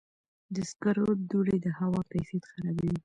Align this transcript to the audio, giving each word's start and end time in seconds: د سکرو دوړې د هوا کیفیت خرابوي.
د 0.55 0.55
سکرو 0.69 1.07
دوړې 1.29 1.57
د 1.65 1.67
هوا 1.79 2.01
کیفیت 2.11 2.43
خرابوي. 2.51 2.97